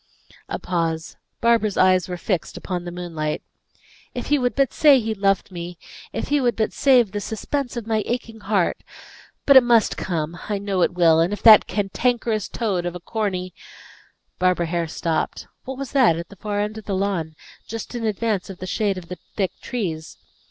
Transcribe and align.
A 0.49 0.57
pause. 0.57 1.15
Barbara's 1.41 1.77
eyes 1.77 2.09
were 2.09 2.17
fixed 2.17 2.57
upon 2.57 2.85
the 2.85 2.91
moonlight. 2.91 3.43
"If 4.15 4.29
he 4.29 4.39
would 4.39 4.55
but 4.55 4.73
say 4.73 4.99
he 4.99 5.13
loved 5.13 5.51
me! 5.51 5.77
If 6.11 6.29
he 6.29 6.41
would 6.41 6.55
but 6.55 6.73
save 6.73 7.11
the 7.11 7.19
suspense 7.21 7.77
of 7.77 7.85
my 7.85 8.01
aching 8.07 8.39
heart! 8.39 8.81
But 9.45 9.57
it 9.57 9.61
must 9.63 9.97
come; 9.97 10.39
I 10.49 10.57
know 10.57 10.81
it 10.81 10.95
will; 10.95 11.19
and 11.19 11.31
if 11.31 11.43
that 11.43 11.67
cantankerous 11.67 12.47
toad 12.49 12.87
of 12.87 12.95
a 12.95 12.99
Corny" 12.99 13.53
Barbara 14.39 14.65
Hare 14.65 14.87
stopped. 14.87 15.45
What 15.65 15.77
was 15.77 15.91
that, 15.91 16.17
at 16.17 16.29
the 16.29 16.35
far 16.35 16.61
end 16.61 16.79
of 16.79 16.85
the 16.85 16.95
lawn, 16.95 17.35
just 17.67 17.93
in 17.93 18.03
advance 18.03 18.49
of 18.49 18.57
the 18.57 18.65
shade 18.65 18.97
of 18.97 19.07
the 19.07 19.19
thick 19.35 19.51
trees? 19.61 20.17